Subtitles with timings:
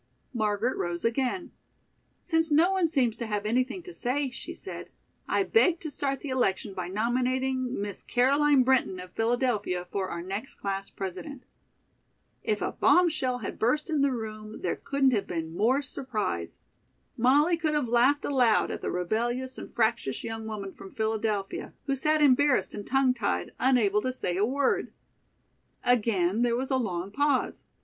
[0.33, 1.51] Margaret rose again.
[2.23, 4.89] "Since no one seems to have anything to say," she said,
[5.27, 10.23] "I beg to start the election by nominating Miss Caroline Brinton of Philadelphia for our
[10.23, 11.43] next class president."
[12.43, 16.57] If a bomb shell had burst in the room, there couldn't have been more surprise.
[17.15, 21.95] Molly could have laughed aloud at the rebellious and fractious young woman from Philadelphia, who
[21.95, 24.91] sat embarrassed and tongue tied, unable to say a word.
[25.83, 27.65] Again there was a long pause.